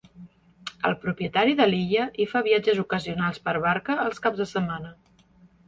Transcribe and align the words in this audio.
El 0.89 0.95
propietari 1.03 1.53
de 1.59 1.67
l'illa 1.73 2.07
hi 2.23 2.27
fa 2.33 2.43
viatges 2.49 2.81
ocasionals 2.87 3.39
per 3.47 3.57
barca 3.69 4.01
els 4.09 4.27
caps 4.27 4.43
de 4.43 4.51
setmana. 4.57 4.95